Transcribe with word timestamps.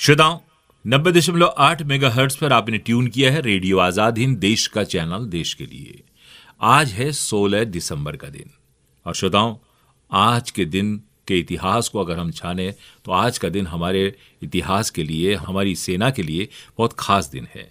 श्रोताओं, 0.00 0.38
नब्बे 0.86 1.12
दशमलव 1.12 1.54
आठ 1.58 1.82
मेगा 1.82 2.10
हर्ट्स 2.10 2.36
पर 2.36 2.52
आपने 2.52 2.78
ट्यून 2.78 3.06
किया 3.06 3.32
है 3.32 3.40
रेडियो 3.40 3.78
आज़ाद 3.78 4.18
हिंद 4.18 4.38
देश 4.38 4.66
का 4.66 4.84
चैनल 4.84 5.24
देश 5.24 5.54
के 5.54 5.66
लिए। 5.66 6.02
आज 6.60 6.92
है 6.92 7.12
16 7.12 7.64
दिसंबर 7.64 8.16
का 8.16 8.28
दिन। 8.28 8.50
और 9.06 9.14
श्रोताओं, 9.14 9.56
आज 10.12 10.50
के 10.50 10.64
दिन 10.64 10.96
के 11.28 11.38
इतिहास 11.38 11.88
को 11.88 12.00
अगर 12.00 12.18
हम 12.18 12.30
छाने 12.30 12.74
तो 13.04 13.12
आज 13.12 13.38
का 13.38 13.48
दिन 13.48 13.66
हमारे 13.66 14.16
इतिहास 14.42 14.90
के 14.90 15.02
लिए, 15.02 15.34
हमारी 15.34 15.74
सेना 15.74 16.10
के 16.10 16.22
लिए 16.22 16.48
बहुत 16.78 16.92
खास 16.98 17.30
दिन 17.30 17.48
है। 17.54 17.70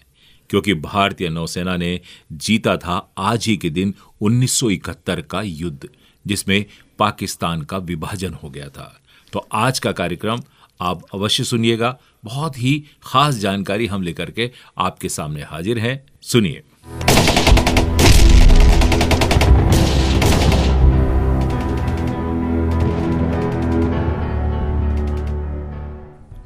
क्योंकि 0.49 0.73
भारतीय 0.73 1.29
नौसेना 1.29 1.77
ने 1.77 2.01
जीता 2.31 2.77
था 2.77 3.13
आज 3.17 3.45
ही 3.45 3.57
के 3.57 3.69
दिन 3.69 3.93
1971 4.21 5.21
का 5.21 5.41
युद्ध, 5.41 5.89
जिसमें 6.27 6.65
पाकिस्तान 6.99 7.61
का 7.61 7.77
विभाजन 7.77 8.33
हो 8.33 8.49
गया 8.49 8.69
था। 8.69 9.01
तो 9.33 9.47
आज 9.53 9.79
का 9.79 9.91
कार्यक्रम 9.91 10.41
आप 10.79 11.01
अवश्य 11.13 11.43
सुनिएगा। 11.43 11.97
बहुत 12.25 12.57
ही 12.57 12.83
खास 13.03 13.35
जानकारी 13.35 13.87
हम 13.87 14.01
लेकर 14.01 14.31
के 14.31 14.51
आपके 14.77 15.09
सामने 15.09 15.43
हाजिर 15.43 15.79
हैं। 15.79 16.01
सुनिए। 16.21 16.63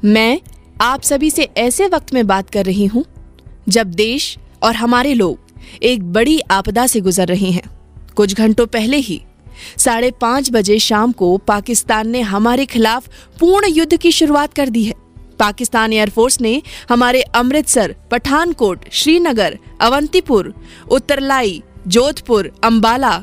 मैं 0.04 0.40
आप 0.80 1.02
सभी 1.02 1.30
से 1.30 1.42
ऐसे 1.56 1.86
वक्त 1.86 2.12
में 2.14 2.26
बात 2.26 2.50
कर 2.50 2.64
रही 2.64 2.86
हूँ, 2.86 3.04
जब 3.68 3.90
देश 3.92 4.36
और 4.62 4.74
हमारे 4.74 5.14
लोग 5.14 5.82
एक 5.82 6.02
बड़ी 6.12 6.38
आपदा 6.50 6.86
से 6.86 7.00
गुजर 7.00 7.28
रहे 7.28 7.50
हैं। 7.50 7.62
कुछ 8.16 8.34
घंटों 8.34 8.66
पहले 8.66 8.96
ही 8.96 9.20
साढ़े 9.78 10.10
पाँच 10.10 10.50
बजे 10.52 10.78
शाम 10.78 11.12
को 11.12 11.36
पाकिस्तान 11.38 12.08
ने 12.08 12.20
हमारे 12.20 12.66
खिलाफ 12.66 13.08
पूर्ण 13.40 13.68
युद्ध 13.68 13.96
की 13.96 14.12
शुरुआत 14.12 14.54
कर 14.54 14.68
दी 14.68 14.84
है। 14.84 14.94
पाकिस्तान 15.38 15.92
एयरफोर्स 15.92 16.40
ने 16.40 16.62
हमारे 16.90 17.22
अमृतसर, 17.22 17.94
पठानकोट, 18.10 18.84
श्रीनगर, 18.92 19.58
अवंतीपुर, 19.80 20.54
उत्तरलाई, 20.90 21.62
जोधपुर, 21.86 22.52
अंबाला 22.64 23.16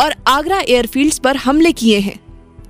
और 0.00 0.14
आगरा 0.26 0.60
एयरफील्ड्स 0.60 1.18
पर 1.18 1.36
हमले 1.36 1.72
किए 1.72 1.98
हैं। 1.98 2.18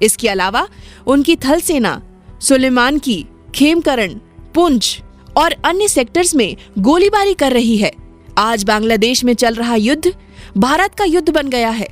इसके 0.03 0.29
अलावा 0.29 0.67
उनकी 1.07 1.37
थल 1.37 1.61
सेना, 1.61 2.01
सुलेमान 2.41 2.99
की 2.99 3.25
खेमकरण, 3.55 4.15
पुंछ 4.55 5.01
और 5.37 5.53
अन्य 5.65 5.89
सेक्टर्स 5.89 6.35
में 6.35 6.57
गोलीबारी 6.79 7.35
कर 7.35 7.53
रही 7.53 7.77
है। 7.77 7.93
आज 8.39 8.65
बांग्लादेश 8.65 9.25
में 9.25 9.35
चल 9.35 9.55
रहा 9.55 9.75
युद्ध 9.75 10.13
भारत 10.57 10.95
का 10.95 11.05
युद्ध 11.05 11.29
बन 11.31 11.49
गया 11.49 11.71
है। 11.71 11.89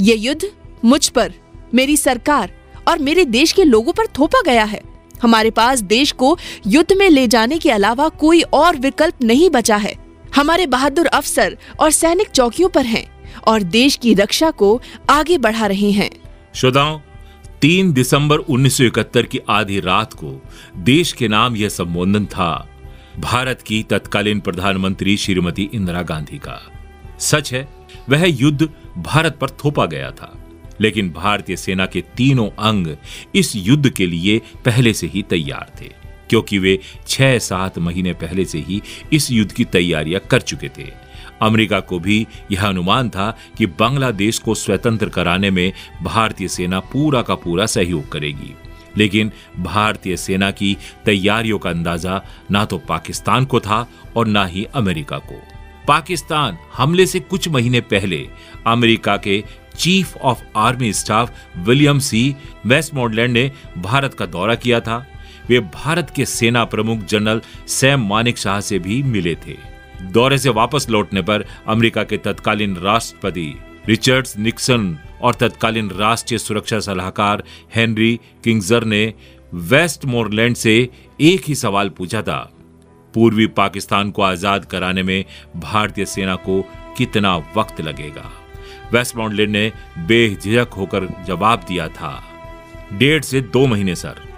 ये 0.00 0.14
युद्ध 0.16 0.52
मुझ 0.84 1.08
पर, 1.08 1.32
मेरी 1.74 1.96
सरकार 1.96 2.52
और 2.88 2.98
मेरे 2.98 3.24
देश 3.24 3.52
के 3.52 3.64
लोगों 3.64 3.92
पर 3.92 4.06
थोपा 4.06 4.42
गया 4.46 4.64
है। 4.64 4.82
हमारे 5.22 5.50
पास 5.50 5.80
देश 5.80 6.12
को 6.12 6.38
युद्ध 6.66 6.92
में 6.92 7.10
ले 7.10 7.26
जाने 7.26 7.58
के 7.58 7.70
अलावा 7.70 8.08
कोई 8.08 8.40
और 8.40 8.76
विकल्प 8.76 9.14
नहीं 9.22 9.50
बचा 9.50 9.76
है। 9.76 9.94
हमारे 10.36 10.66
बहादुर 10.66 11.06
अफसर 11.06 11.56
और 11.80 11.90
सैनिक 11.90 12.30
चौकियों 12.30 12.68
पर 12.68 12.86
हैं 12.86 13.22
और 13.46 13.62
देश 13.62 13.96
की 13.96 14.14
रक्षा 14.14 14.50
को 14.50 14.80
आगे 15.10 15.38
बढ़ा 15.38 15.66
रहे 15.66 15.90
हैं। 15.90 16.10
श्रोताओं, 16.54 17.00
तीन 17.60 17.92
दिसंबर 17.92 18.36
1971 18.38 19.26
की 19.26 19.40
आधी 19.48 19.80
रात 19.80 20.12
को 20.12 20.42
देश 20.76 21.12
के 21.12 21.28
नाम 21.28 21.56
यह 21.56 21.68
संबोधन 21.68 22.26
था, 22.26 22.68
भारत 23.18 23.62
की 23.62 23.82
तत्कालीन 23.82 24.40
प्रधानमंत्री 24.40 25.16
श्रीमती 25.16 25.70
इंदिरा 25.74 26.02
गांधी 26.02 26.38
का। 26.38 26.62
सच 27.20 27.52
है, 27.52 27.68
वह 28.08 28.26
युद्ध 28.26 28.68
भारत 28.98 29.38
पर 29.40 29.50
थोपा 29.50 29.86
गया 29.86 30.10
था। 30.10 30.41
लेकिन 30.80 31.10
भारतीय 31.10 31.56
सेना 31.56 31.86
के 31.86 32.00
तीनों 32.16 32.48
अंग 32.60 32.96
इस 33.34 33.52
युद्ध 33.56 33.90
के 33.90 34.06
लिए 34.06 34.40
पहले 34.64 34.92
से 34.92 35.06
ही 35.06 35.22
तैयार 35.22 35.72
थे, 35.80 35.90
क्योंकि 36.30 36.58
वे 36.58 36.78
छह 37.06 37.38
सात 37.38 37.78
महीने 37.78 38.12
पहले 38.14 38.44
से 38.44 38.58
ही 38.58 38.80
इस 39.12 39.30
युद्ध 39.30 39.52
की 39.52 39.64
तैयारियाँ 39.64 40.20
कर 40.30 40.40
चुके 40.40 40.68
थे। 40.68 40.90
अमेरिका 41.42 41.80
को 41.80 41.98
भी 41.98 42.26
यह 42.52 42.66
अनुमान 42.66 43.08
था 43.10 43.30
कि 43.58 43.66
बांग्लादेश 43.66 44.38
को 44.38 44.54
स्वतंत्र 44.54 45.08
कराने 45.08 45.50
में 45.50 45.72
भारतीय 46.02 46.48
सेना 46.48 46.80
पूरा 46.92 47.22
का 47.22 47.34
पूरा 47.34 47.66
सहयोग 47.66 48.10
करेगी। 48.12 48.54
लेकिन 48.96 49.30
भारतीय 49.58 50.16
सेना 50.16 50.50
की 50.50 50.76
तैयारियों 51.04 51.58
का 51.58 51.70
अंदाज़ा 51.70 52.20
ना 52.50 52.64
तो 52.64 52.78
पाकिस्तान 52.78 53.44
को 53.44 53.60
था 53.60 53.86
और 54.16 54.26
ना 54.26 54.44
ही 54.46 54.64
अमेरिका 54.74 55.18
को। 55.18 55.40
पाकिस्तान 55.88 56.58
हमले 56.74 57.06
से 57.06 57.20
कुछ 57.20 57.48
महीने 57.48 57.80
पहले 57.80 58.26
अमेरिका 58.66 59.16
के 59.16 59.42
chief 59.72 60.16
of 60.16 60.42
army 60.56 60.92
staff 60.92 61.32
William 61.58 61.98
C 61.98 62.34
Westmoreland 62.66 63.32
ने 63.32 63.50
भारत 63.78 64.14
का 64.14 64.26
दौरा 64.26 64.54
किया 64.54 64.80
था। 64.80 65.04
वे 65.48 65.60
भारत 65.60 66.12
के 66.16 66.24
सेना 66.26 66.64
प्रमुख 66.64 67.04
जनरल 67.04 67.40
सैम 67.68 68.06
मानिक 68.08 68.38
शाह 68.38 68.60
से 68.60 68.78
भी 68.78 69.02
मिले 69.02 69.34
थे। 69.36 69.56
दौरे 70.02 70.38
से 70.38 70.48
वापस 70.50 70.88
लौटने 70.90 71.22
पर 71.22 71.44
अमेरिका 71.68 72.04
के 72.04 72.16
तत्कालीन 72.18 72.76
राष्ट्रपति 72.76 73.52
रिचर्ड्स 73.88 74.36
निक्सन 74.38 74.96
और 75.22 75.34
तत्कालीन 75.34 75.90
राष्ट्रीय 75.90 76.38
सुरक्षा 76.38 76.78
सलाहकार 76.80 77.42
हेनरी 77.74 78.18
किंगजर 78.44 78.84
ने 78.84 79.12
वेस्ट 79.54 80.04
मोरलैंड 80.04 80.56
से 80.56 80.76
एक 81.20 81.42
ही 81.48 81.54
सवाल 81.54 81.88
पूछा 81.88 82.22
था, 82.22 82.38
पूर्वी 83.14 83.46
पाकिस्तान 83.46 84.10
को 84.10 84.22
आज़ाद 84.22 84.64
कराने 84.64 85.02
में 85.02 85.24
भारतीय 85.56 86.04
सेना 86.04 86.34
को 86.36 86.60
कितना 86.98 87.36
वक्त 87.56 87.80
लगेगा? 87.80 88.30
वेस्टमोंडलैंड 88.92 89.50
ने 89.50 89.72
बेझिझक 89.98 90.68
होकर 90.76 91.24
जवाब 91.26 91.64
दिया 91.68 91.88
था। 91.88 92.24
डेढ़ 92.92 93.22
से 93.22 93.40
दो 93.40 93.66
महीने 93.66 93.94
सर। 93.94 94.32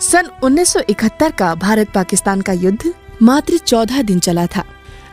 सन 0.00 0.28
1971 0.44 1.30
का 1.30 1.54
भारत 1.54 1.90
पाकिस्तान 1.94 2.40
का 2.40 2.52
युद्ध 2.52 2.94
मात्र 3.22 3.58
चौदह 3.58 4.02
दिन 4.02 4.18
चला 4.18 4.46
था। 4.46 4.64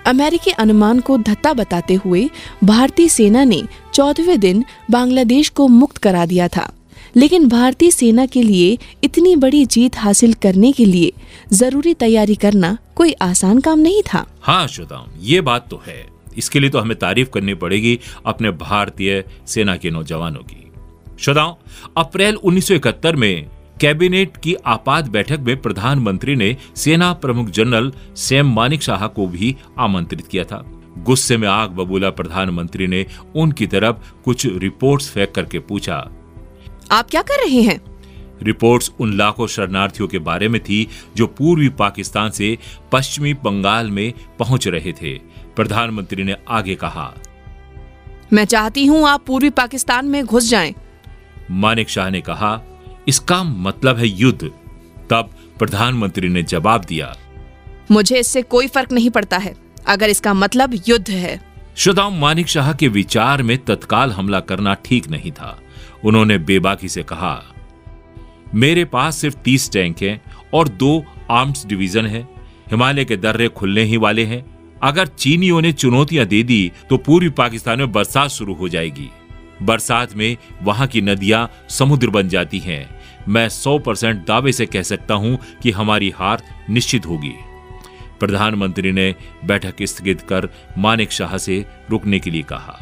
अमेरिकी 0.07 0.51
अनुमान 0.51 0.99
को 0.99 1.17
धत्ता 1.17 1.53
बताते 1.53 1.93
हुए 1.93 2.29
भारतीय 2.63 3.09
सेना 3.09 3.43
ने 3.43 3.63
चौदहवें 3.93 4.39
दिन 4.39 4.65
बांग्लादेश 4.91 5.49
को 5.49 5.67
मुक्त 5.67 5.97
करा 5.97 6.25
दिया 6.25 6.47
था। 6.47 6.73
लेकिन 7.15 7.47
भारतीय 7.47 7.91
सेना 7.91 8.25
के 8.25 8.43
लिए 8.43 8.77
इतनी 9.03 9.35
बड़ी 9.35 9.65
जीत 9.65 9.97
हासिल 9.97 10.33
करने 10.33 10.71
के 10.71 10.85
लिए 10.85 11.13
ज़रूरी 11.53 11.93
तैयारी 11.93 12.35
करना 12.35 12.77
कोई 12.95 13.11
आसान 13.11 13.59
काम 13.59 13.79
नहीं 13.79 14.01
था। 14.13 14.25
हाँ 14.41 14.67
श्रोताओं 14.67 15.05
ये 15.19 15.41
बात 15.41 15.67
तो 15.69 15.83
है। 15.87 16.12
इसके 16.37 16.59
लिए 16.59 16.69
तो 16.69 16.79
हमें 16.79 16.99
तारीफ़ 16.99 17.29
करनी 17.29 17.53
पड़ेगी 17.53 17.99
अपने 18.25 18.51
भारतीय 18.51 19.25
सेना 19.47 19.77
के 19.77 19.91
नौजवानों 19.91 20.39
की। 20.39 20.71
श्रोताओं, 21.19 21.55
अप्रैल 21.97 22.35
1971 22.35 23.15
में 23.15 23.49
कैबिनेट 23.81 24.37
की 24.37 24.53
आपात 24.53 25.07
बैठक 25.07 25.39
में 25.39 25.61
प्रधानमंत्री 25.61 26.35
ने 26.35 26.57
सेना 26.75 27.13
प्रमुख 27.13 27.49
जनरल 27.49 27.93
सैम 28.15 28.53
मानिक 28.53 28.81
शाह 28.81 29.07
को 29.07 29.27
भी 29.27 29.55
आमंत्रित 29.79 30.27
किया 30.27 30.43
था। 30.43 30.65
गुस्से 30.97 31.37
में 31.37 31.47
आग 31.47 31.69
बबूला 31.69 32.09
प्रधानमंत्री 32.09 32.87
ने 32.87 33.05
उनकी 33.35 33.67
तरफ़ 33.67 33.95
कुछ 34.25 34.45
रिपोर्ट्स 34.45 35.09
फेंक 35.09 35.31
करके 35.31 35.59
पूछा। 35.59 36.11
आप 36.91 37.09
क्या 37.09 37.21
कर 37.21 37.35
रहे 37.45 37.61
हैं? 37.61 37.92
रिपोर्ट्स 38.43 38.91
उन 38.99 39.13
लाखों 39.13 39.47
शरणार्थियों 39.47 40.07
के 40.07 40.19
बारे 40.19 40.47
में 40.47 40.61
थी 40.63 40.87
जो 41.15 41.27
पूर्वी 41.29 41.69
पाकिस्तान 41.69 42.29
से 42.29 42.57
पश्चिमी 42.91 43.33
बंगाल 43.33 43.91
में 43.91 44.13
पहुँच 44.39 44.67
रहे 44.67 44.93
थे। 44.93 45.13
प्रधानमंत्री 45.55 46.23
ने 46.23 46.35
आगे 46.49 46.75
कहा 46.75 47.13
मैं 48.33 48.45
चाहती 48.45 48.85
हूँ 48.85 49.07
आप 49.07 49.25
पूर्वी 49.27 49.49
पाकिस्तान 49.49 50.05
में 50.05 50.23
घुस 50.25 50.49
जाएँ। 50.49 50.73
मानिक 51.51 51.89
शाह 51.89 52.09
ने 52.09 52.21
कहा 52.21 52.59
इसका 53.07 53.43
मतलब 53.43 53.97
है 53.97 54.07
युद्ध। 54.07 54.51
तब 55.09 55.29
प्रधानमंत्री 55.59 56.29
ने 56.29 56.43
जवाब 56.43 56.85
दिया 56.85 57.15
मुझे 57.91 58.19
इससे 58.19 58.41
कोई 58.41 58.67
फ़र्क 58.67 58.91
नहीं 58.91 59.09
पड़ता 59.09 59.37
है 59.37 59.53
अगर 59.87 60.09
इसका 60.09 60.33
मतलब 60.33 60.73
युद्ध 60.87 61.09
है। 61.09 61.39
श्रोताओं 61.75 62.11
मानिक 62.11 62.47
शाह 62.47 62.71
के 62.73 62.87
विचार 62.87 63.43
में 63.43 63.57
तत्काल 63.57 64.11
हमला 64.11 64.39
करना 64.39 64.73
ठीक 64.85 65.09
नहीं 65.09 65.31
था। 65.31 65.57
उन्होंने 66.03 66.37
बेबाकी 66.37 66.89
से 66.89 67.03
कहा 67.03 67.33
मेरे 68.55 68.85
पास 68.85 69.17
सिर्फ़ 69.17 69.35
तीस 69.35 69.71
टैंक 69.71 70.01
हैं 70.01 70.21
और 70.53 70.67
दो 70.67 71.03
आर्म्स 71.31 71.65
डिवीज़न 71.65 72.05
है। 72.05 72.21
हिमालय 72.71 73.05
के 73.05 73.17
दर्रे 73.17 73.47
खुलने 73.47 73.83
ही 73.83 73.97
वाले 73.97 74.25
हैं। 74.25 74.43
अगर 74.83 75.07
चीनियों 75.07 75.61
ने 75.61 75.71
चुनौतियाँ 75.73 76.25
दे 76.25 76.41
दी 76.43 76.71
तो 76.89 76.97
पूर्वी 76.97 77.29
पाकिस्तान 77.29 77.79
में 77.79 77.91
बरसात 77.91 78.29
शुरू 78.29 78.53
हो 78.53 78.69
जाएगी। 78.69 79.09
बरसात 79.61 80.15
में 80.15 80.37
वहाँ 80.63 80.87
की 80.87 81.01
नदियाँ 81.01 81.49
समुद्र 81.69 82.09
बन 82.09 82.29
जाती 82.29 82.59
हैं। 82.59 82.99
मैं 83.27 83.47
सौ 83.49 83.77
परसेंट 83.79 84.25
दावे 84.25 84.51
से 84.51 84.65
कह 84.65 84.81
सकता 84.81 85.13
हूँ 85.13 85.37
कि 85.63 85.71
हमारी 85.71 86.09
हार 86.09 86.43
निश्चित 86.69 87.05
होगी। 87.05 87.33
प्रधानमंत्री 88.19 88.91
ने 88.91 89.13
बैठक 89.45 89.83
स्थगित 89.83 90.21
कर 90.21 90.49
मानिक 90.77 91.11
शाह 91.11 91.37
से 91.37 91.65
रुकने 91.89 92.19
के 92.19 92.31
लिए 92.31 92.41
कहा। 92.41 92.79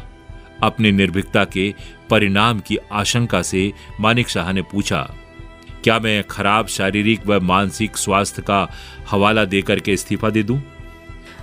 अपनी 0.62 0.92
निर्भीकता 0.92 1.44
के 1.44 1.74
परिणाम 2.10 2.60
की 2.60 2.76
आशंका 2.92 3.42
से 3.42 3.72
मानिक 4.00 4.28
शाह 4.28 4.52
ने 4.52 4.62
पूछा 4.62 5.02
क्या 5.84 5.98
मैं 5.98 6.24
खराब 6.30 6.66
शारीरिक 6.66 7.26
व 7.26 7.40
मानसिक 7.40 7.96
स्वास्थ्य 7.96 8.42
का 8.42 8.68
हवाला 9.10 9.44
देकर 9.44 9.80
के 9.80 9.92
इस्तीफा 9.92 10.30
दे 10.30 10.42
दूँ? 10.42 10.62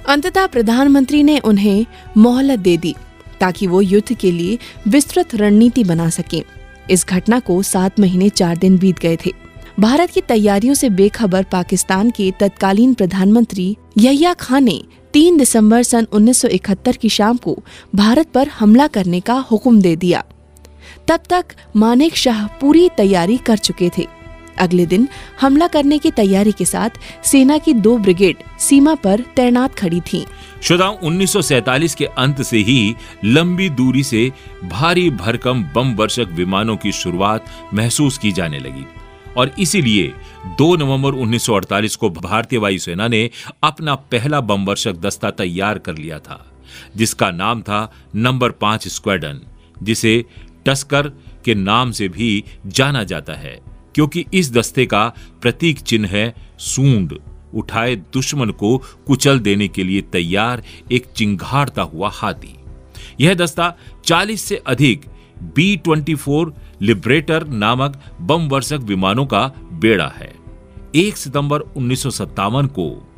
अंततः 0.08 0.48
प्रधानमंत्री 0.48 1.24
ने 1.24 1.40
उन्हें 1.40 1.86
मोहलत 2.18 2.60
दे 2.60 2.78
दी, 2.78 2.96
ताकि 3.40 3.68
वो 3.68 3.82
युद्ध 3.82 4.14
के 4.14 4.32
लिए 4.32 4.58
विस्तृत 4.88 5.36
रणनीति 5.36 5.84
बना 5.84 6.10
सके। 6.10 6.44
इस 6.90 7.06
घटना 7.08 7.40
को 7.40 7.62
सात 7.64 8.00
महीने 8.00 8.30
चार 8.30 8.58
दिन 8.58 8.78
बीत 8.78 9.00
गए 9.00 9.18
थे। 9.26 9.34
भारत 9.80 10.10
की 10.10 10.22
तैयारियों 10.22 10.74
से 10.74 10.90
बेखबर 10.90 11.44
पाकिस्तान 11.44 12.10
के 12.10 12.32
तत्कालीन 12.40 12.94
प्रधानमंत्री 12.94 13.78
यहिया 13.98 14.34
खान 14.34 14.64
ने 14.64 14.84
3 15.14 15.38
दिसंबर 15.38 15.84
सन 15.84 16.08
1971 16.14 16.98
की 16.98 17.10
शाम 17.10 17.38
को 17.38 17.58
भारत 17.96 18.28
पर 18.28 18.48
हमला 18.48 18.88
करने 18.88 19.20
का 19.20 19.34
हुक्म 19.34 19.82
दे 19.82 19.96
दिया। 19.96 20.24
तब 21.08 21.20
तक 21.30 21.46
मानेक 21.76 22.16
शाह 22.16 22.48
पूरी 22.48 22.90
तैयारी 22.98 23.38
कर 23.38 23.58
चुके 23.58 23.90
थे। 23.98 24.08
अगले 24.60 24.86
दिन 24.86 25.08
हमला 25.42 25.68
करने 25.68 25.98
की 25.98 26.12
तैयारी 26.12 26.52
के 26.52 26.66
साथ 26.66 27.00
सेना 27.24 27.58
की 27.58 27.74
दो 27.74 27.98
ब्रिगेड 27.98 28.44
सीमा 28.60 28.96
पर 28.96 29.22
तैनात 29.36 29.76
खड़ी 29.76 30.02
थीं। 30.02 30.24
श्रोताओं 30.62 30.96
1947 30.98 31.96
के 31.96 32.06
अंत 32.06 32.42
से 32.42 32.58
ही 32.58 32.96
लंबी 33.26 33.70
दूरी 33.70 34.04
से 34.04 34.32
भारी 34.64 35.10
भरकम 35.10 35.64
बम 35.76 35.94
वर्षक 35.96 36.28
विमानों 36.32 36.78
की 36.78 36.92
शुरुआत 36.92 37.46
महसूस 37.74 38.18
की 38.18 38.32
जाने 38.32 38.60
लगी 38.60 38.86
और 39.38 39.52
इसीलिए 39.60 40.14
2 40.62 40.78
नवंबर 40.78 41.16
1948 41.16 41.96
को 41.96 42.10
भारतीय 42.10 42.60
वायुसेना 42.60 43.08
ने 43.08 43.30
अपना 43.64 43.96
पहला 43.96 44.42
बम 44.42 44.66
वर्षक 44.66 44.96
दस्ता 44.96 45.32
तैयार 45.32 45.78
कर 45.78 45.98
लिया 45.98 46.20
था, 46.20 46.46
जिसका 46.96 47.32
नाम 47.32 47.62
था 47.62 47.92
नंबर 48.16 48.52
पाँच 48.52 48.88
स्क्वाडन 48.88 49.42
जिसे 49.84 50.26
टस्कर 50.66 51.08
के 51.46 51.56
नाम 51.56 51.92
से 51.92 52.08
भी 52.10 52.44
जाना 52.66 53.04
जाता 53.04 53.34
है 53.34 53.60
क्योंकि 53.96 54.26
इस 54.34 54.54
दस्ते 54.54 54.86
का 54.86 55.14
प्रतीक 55.42 55.80
चिन्ह 55.80 56.08
है 56.08 56.36
सूंड। 56.60 57.20
उठाए 57.54 57.96
दुश्मन 57.96 58.50
को 58.50 58.78
कुचल 58.78 59.40
देने 59.40 59.68
के 59.68 59.84
लिए 59.84 60.02
तैयार 60.02 60.64
एक 60.92 61.06
चिंगारता 61.06 61.82
हुआ 61.82 62.10
हाथी। 62.14 62.56
यह 63.22 63.34
दस्ता 63.34 63.76
40 64.06 64.42
से 64.42 64.56
अधिक 64.56 65.06
बी 65.44 65.78
ट्वेंटी 65.78 66.16
लिबरेटर 66.82 67.48
नामक 67.48 68.02
बम 68.22 68.48
वर्षक 68.48 68.80
विमानों 68.82 69.26
का 69.26 69.54
बेड़ा 69.74 70.08
है। 70.08 70.36
एक 70.96 71.18
सितंबर 71.18 71.60
उन्नीस 71.60 72.04
सौ 72.04 72.10
सत्तावन 72.10 72.66
को 72.68 73.14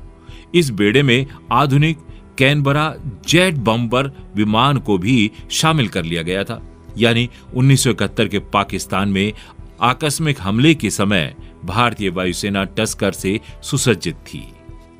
इस 0.55 0.69
बेड़े 0.69 1.03
में 1.03 1.25
आधुनिक 1.51 1.97
कैनबरा 2.37 2.95
जेट 3.29 3.55
बम्बर 3.55 4.07
विमान 4.35 4.77
को 4.77 4.97
भी 4.97 5.31
शामिल 5.51 5.87
कर 5.87 6.03
लिया 6.03 6.21
गया 6.21 6.43
था। 6.43 6.61
यानी 6.97 7.29
1971 7.53 8.27
के 8.27 8.39
पाकिस्तान 8.39 9.09
में 9.09 9.33
आकस्मिक 9.81 10.37
हमले 10.41 10.73
के 10.75 10.89
समय 10.89 11.33
भारतीय 11.65 12.09
वायुसेना 12.09 12.63
टस्कर 12.77 13.11
से 13.11 13.39
सुसज्जित 13.63 14.15
थी। 14.15 14.43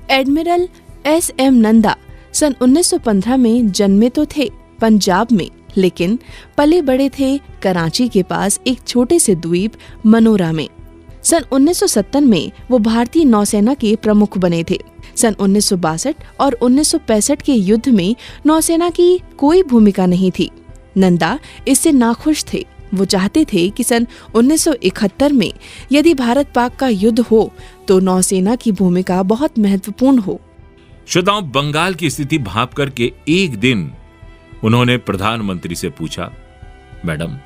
एडमिरल 0.10 0.68
एस 1.06 1.32
एम 1.40 1.54
नंदा 1.54 1.96
सन 2.34 2.56
1915 2.62 3.38
में 3.38 3.72
जन्मे 3.72 4.10
तो 4.10 4.26
थे 4.26 4.50
पंजाब 4.82 5.28
में, 5.32 5.50
लेकिन 5.78 6.18
पले 6.58 6.82
बड़े 6.82 7.10
थे 7.10 7.38
कराची 7.38 8.08
के 8.10 8.24
पास 8.24 8.60
एक 8.68 8.80
छोटे 8.88 9.20
से 9.20 9.36
द्वीप 9.36 9.74
मनोरा 10.06 10.52
में। 10.52 10.68
सन 11.24 11.46
1970 11.52 12.26
में 12.26 12.52
वो 12.72 12.80
भारतीय 12.80 13.26
नौसेना 13.26 13.74
के 13.74 13.96
प्रमुख 13.96 14.38
बने 14.38 14.64
थे। 14.70 14.80
सन 15.16 15.36
उन्नीस 15.40 15.70
सौ 15.70 15.78
बासठ 15.78 16.16
और 16.40 16.54
1965 16.54 17.42
के 17.42 17.54
युद्ध 17.54 17.90
में 17.90 18.16
नौसेना 18.46 18.90
की 18.90 19.20
कोई 19.38 19.64
भूमिका 19.64 20.06
नहीं 20.06 20.32
थी। 20.32 20.52
नंदा 20.98 21.38
इससे 21.68 21.92
नाखुश 21.92 22.46
थे। 22.54 22.66
वो 22.94 23.06
चाहते 23.06 23.46
थे 23.46 23.70
कि 23.70 23.84
सन 23.84 24.08
1971 24.36 25.32
में 25.32 25.52
यदि 25.92 26.14
भारत 26.14 26.52
पाक 26.56 26.76
का 26.76 26.88
युद्ध 26.88 27.20
हो 27.20 27.52
तो 27.88 28.00
नौसेना 28.00 28.56
की 28.56 28.72
भूमिका 28.72 29.22
बहुत 29.24 29.60
महत्वपूर्ण 29.60 30.18
हो। 30.18 30.40
श्रोताओं, 31.08 31.50
बंगाल 31.52 31.94
की 31.94 32.10
स्थिति 32.10 32.38
भाप 32.40 32.74
करके 32.74 33.12
एक 33.30 33.58
दिन 33.58 33.92
उन्होंने 34.64 34.98
प्रधानमंत्री 34.98 35.76
से 35.76 35.90
पूछा, 35.90 36.32
मैडम, 37.06 37.38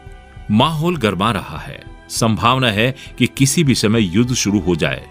माहौल 0.52 0.98
गर्मा 0.98 1.32
रहा 1.32 1.58
है। 1.58 1.84
संभावना 2.10 2.72
है 2.72 2.94
कि 3.18 3.28
किसी 3.28 3.64
भी 3.64 3.76
समय 3.76 4.02
युद्ध 4.16 4.34
शुरू 4.34 4.60
हो 4.60 4.76
जाए। 4.76 5.06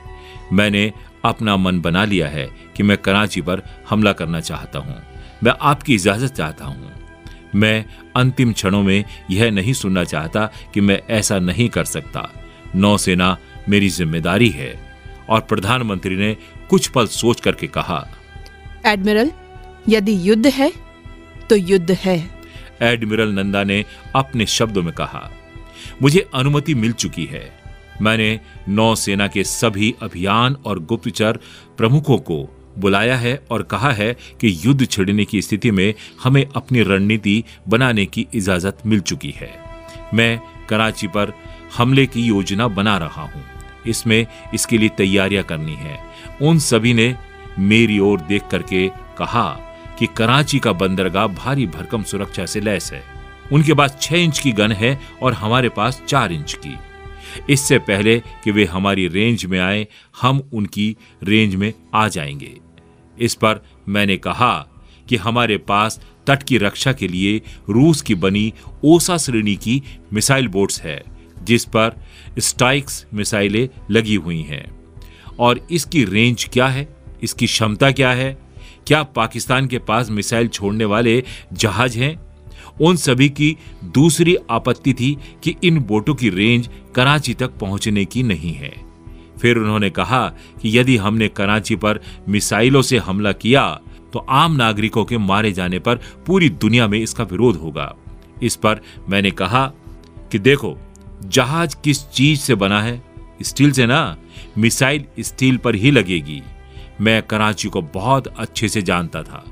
मैंने 0.53 0.93
अपना 1.25 1.57
मन 1.57 1.81
बना 1.81 2.05
लिया 2.05 2.29
है 2.29 2.49
कि 2.77 2.83
मैं 2.83 2.97
कराची 2.99 3.41
पर 3.41 3.63
हमला 3.91 4.13
करना 4.13 4.41
चाहता 4.41 4.79
हूँ। 4.79 4.97
मैं 5.45 5.53
आपकी 5.61 5.95
इजाज़त 5.95 6.33
चाहता 6.33 6.65
हूँ। 6.65 6.94
मैं 7.55 7.85
अंतिम 8.17 8.53
क्षणों 8.53 8.83
में 8.83 9.05
यह 9.31 9.51
नहीं 9.51 9.73
सुनना 9.73 10.05
चाहता 10.05 10.47
कि 10.75 10.81
मैं 10.81 11.01
ऐसा 11.11 11.39
नहीं 11.39 11.69
कर 11.69 11.85
सकता। 11.87 12.29
नौसेना 12.75 13.37
मेरी 13.69 13.89
ज़िम्मेदारी 13.89 14.49
है। 14.51 14.73
और 15.31 15.41
प्रधानमंत्री 15.41 16.17
ने 16.17 16.37
कुछ 16.71 16.89
पल 16.89 17.07
सोच 17.09 17.41
करके 17.41 17.67
कहा 17.69 18.07
एडमिरल 18.87 19.31
यदि 19.89 20.17
युद्ध 20.29 20.47
है 20.47 20.73
तो 21.51 21.57
युद्ध 21.57 21.91
है। 21.93 22.19
एडमिरल 22.83 23.33
नंदा 23.33 23.63
ने 23.65 23.85
अपने 24.17 24.47
शब्दों 24.47 24.83
में 24.83 24.93
कहा 24.95 25.31
मुझे 26.03 26.27
अनुमति 26.35 26.75
मिल 26.75 26.93
चुकी 26.95 27.25
है। 27.25 27.51
मैंने 28.03 28.41
नौसेना 28.69 29.27
के 29.29 29.45
सभी 29.45 29.95
अभियान 30.03 30.57
और 30.67 30.79
गुप्तचर 30.83 31.39
प्रमुखों 31.79 32.19
को 32.21 32.39
बुलाया 32.79 33.17
है 33.17 33.43
और 33.51 33.63
कहा 33.63 33.91
है 33.91 34.17
कि 34.41 34.61
युद्ध 34.65 34.87
छिड़ने 34.87 35.25
की 35.25 35.43
स्थिति 35.43 35.71
में 35.71 35.95
हमें 36.23 36.47
अपनी 36.57 36.83
रणनीति 36.83 37.45
बनाने 37.69 38.07
की 38.07 38.27
इजाज़त 38.35 38.79
मिल 38.87 39.01
चुकी 39.01 39.31
है। 39.31 39.51
मैं 40.15 40.41
कराची 40.69 41.07
पर 41.07 41.33
हमले 41.77 42.07
की 42.07 42.21
योजना 42.23 42.69
बना 42.69 42.99
रहा 42.99 43.23
हूँ। 43.23 43.45
इसमें 43.87 44.27
इसके 44.55 44.79
लिए 44.79 44.89
तैयारियाँ 44.89 45.45
करनी 45.45 45.75
है। 45.75 45.99
उन 46.43 46.59
सभी 46.59 46.95
ने 46.95 47.17
मेरी 47.59 47.99
ओर 47.99 48.21
देख 48.21 48.43
करके 48.51 48.89
कहा 48.89 49.49
कि 49.99 50.07
कराची 50.07 50.59
का 50.59 50.73
बंदरगाह 50.73 51.27
भारी 51.27 51.67
भरकम 51.67 52.03
सुरक्षा 52.03 52.47
से 52.47 52.61
लैस 52.61 52.93
है। 52.93 53.03
उनके 53.53 53.75
पास 53.75 53.99
छह 54.01 54.17
इंच 54.17 54.39
की 54.39 54.53
गन 54.53 54.73
है 54.73 55.01
और 55.23 55.33
हमारे 55.33 55.69
पास 55.69 56.03
चार 56.09 56.33
इंच 56.33 56.53
की। 56.53 56.79
इससे 57.51 57.79
पहले 57.79 58.23
कि 58.45 58.51
वे 58.51 58.65
हमारी 58.65 59.09
रेंज 59.09 59.47
में 59.47 59.61
आए, 59.61 59.87
हम 60.23 60.51
उनकी 60.53 60.97
रेंज 61.23 61.55
में 61.55 61.73
आ 61.95 62.09
जाएँगे। 62.09 62.64
इस 63.21 63.35
पर 63.35 63.65
मैंने 63.89 64.17
कहा 64.17 64.69
कि 65.09 65.17
हमारे 65.17 65.59
पास 65.59 66.01
तट 66.27 66.43
की 66.43 66.59
रक्षा 66.59 66.93
के 66.93 67.09
लिए 67.09 67.43
रूस 67.71 68.03
की 68.03 68.15
बनी 68.15 68.53
ओसा 68.85 69.17
श्रेणी 69.17 69.57
की 69.57 69.83
मिसाइल 70.13 70.49
बोट्स 70.49 70.83
है, 70.83 71.03
जिस 71.43 71.65
पर 71.65 71.93
स्टाइक्स 72.39 73.07
मिसाइलें 73.15 73.69
लगी 73.91 74.15
हुई 74.15 74.41
हैं। 74.41 74.77
और 75.39 75.67
इसकी 75.71 76.05
रेंज 76.05 76.49
क्या 76.53 76.67
है? 76.67 76.97
इसकी 77.23 77.47
क्षमता 77.47 77.91
क्या 77.91 78.13
है? 78.13 78.39
क्या 78.87 79.03
पाकिस्तान 79.03 79.67
के 79.67 79.79
पास 79.79 80.11
मिसाइल 80.11 80.49
छोड़ने 80.49 80.85
वाले 80.85 81.25
जहाज़ 81.53 81.99
हैं? 81.99 82.21
उन 82.81 82.97
सभी 82.97 83.29
की 83.29 83.57
दूसरी 83.85 84.37
आपत्ति 84.51 84.95
थी 84.95 85.17
कि 85.43 85.55
इन 85.65 85.79
बोटों 85.79 86.15
की 86.15 86.29
रेंज 86.31 86.71
कराची 86.95 87.35
तक 87.35 87.49
पहुँचने 87.49 88.05
की 88.05 88.23
नहीं 88.23 88.55
है। 88.55 88.94
फिर 89.45 89.57
उन्होंने 89.57 89.91
कहा 89.91 90.29
कि 90.63 90.79
यदि 90.79 90.97
हमने 90.97 91.29
कराची 91.29 91.77
पर 91.77 92.01
मिसाइलों 92.29 92.83
से 92.83 92.99
हमला 92.99 93.33
किया 93.33 93.81
तो 94.13 94.19
आम 94.19 94.53
नागरिकों 94.53 95.05
के 95.05 95.19
मारे 95.19 95.53
जाने 95.53 95.79
पर 95.79 95.97
पूरी 96.27 96.49
दुनिया 96.49 96.87
में 96.89 96.99
इसका 96.99 97.25
विरोध 97.25 97.57
होगा। 97.57 97.95
इस 98.43 98.57
पर 98.57 98.81
मैंने 99.09 99.31
कहा 99.31 99.67
कि 100.33 100.39
देखो, 100.39 100.77
जहाज़ 101.25 101.77
किस 101.85 102.05
चीज़ 102.09 102.41
से 102.41 102.55
बना 102.55 102.83
है? 102.83 103.03
स्टील 103.43 103.73
से 103.73 103.87
ना? 103.87 104.17
मिसाइल 104.59 105.05
स्टील 105.21 105.57
पर 105.57 105.75
ही 105.75 105.91
लगेगी। 105.91 106.43
मैं 107.01 107.23
कराची 107.23 107.69
को 107.69 107.83
बहुत 107.83 108.27
अच्छे 108.29 108.69
से 108.69 108.83
जानता 108.83 109.23
था। 109.23 109.45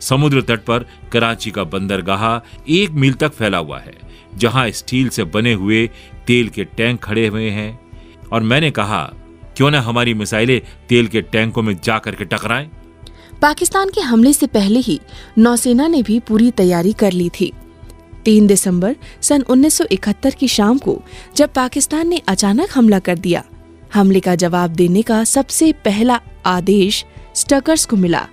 समुद्र 0.00 0.42
तट 0.42 0.60
पर 0.60 0.86
कराची 1.12 1.50
का 1.50 1.64
बंदरगाह 1.64 2.36
एक 2.72 2.90
मील 2.90 3.12
तक 3.12 3.32
फैला 3.32 3.58
हुआ 3.58 3.78
है, 3.78 3.94
जहाँ 4.34 4.70
स्टील 4.70 5.08
से 5.08 5.24
बने 5.24 5.52
हुए 5.52 5.86
तेल 6.26 6.48
के 6.48 6.64
टैंक 6.64 7.00
खड़े 7.00 7.26
हुए 7.26 7.50
हैं। 7.50 7.78
और 8.32 8.42
मैंने 8.42 8.70
कहा 8.70 9.12
क्यों 9.60 9.70
ना 9.70 9.80
हमारी 9.80 10.14
मिसाइलें 10.14 10.60
तेल 10.88 11.06
के 11.06 11.20
टैंकों 11.20 11.62
में 11.62 11.80
जाकर 11.84 12.14
के 12.14 12.24
टकराएँ? 12.24 12.70
पाकिस्तान 13.42 13.88
के 13.88 14.00
हमले 14.00 14.32
से 14.32 14.46
पहले 14.46 14.80
ही 14.80 15.00
नौसेना 15.38 15.88
ने 15.88 16.02
भी 16.02 16.20
पूरी 16.20 16.50
तैयारी 16.50 16.92
कर 16.92 17.12
ली 17.12 17.28
थी। 17.28 17.52
तीन 18.24 18.46
दिसंबर 18.46 18.96
सन 19.22 19.42
1971 19.42 20.34
की 20.34 20.48
शाम 20.48 20.78
को 20.78 21.02
जब 21.36 21.52
पाकिस्तान 21.52 22.08
ने 22.08 22.18
अचानक 22.18 22.68
हमला 22.74 22.98
कर 22.98 23.18
दिया 23.18 23.44
हमले 23.94 24.20
का 24.20 24.34
जवाब 24.34 24.70
देने 24.70 25.02
का 25.02 25.24
सबसे 25.24 25.72
पहला 25.72 26.20
आदेश 26.46 27.04
स्टकर्स 27.34 27.84
को 27.84 27.96
मिला। 27.96 28.28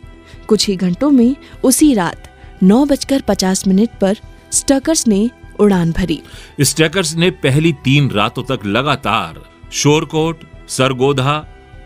कुछ 0.47 0.67
ही 0.67 0.75
घंटों 0.75 1.11
में 1.11 1.35
उसी 1.63 1.93
रात 1.93 2.33
नौ 2.63 2.85
बजकर 2.85 3.21
पचास 3.21 3.67
मिनट 3.67 3.89
पर 4.01 4.17
स्टकर्स 4.51 5.07
ने 5.07 5.29
उड़ान 5.59 5.91
भरी। 5.91 6.21
स्टैकर्स 6.61 7.15
ने 7.15 7.31
पहली 7.31 7.73
तीन 7.73 8.11
रातों 8.11 8.43
तक 8.43 8.65
लगातार 8.65 9.41
शोरकोट 9.71 10.39
सरगोधा, 10.67 11.45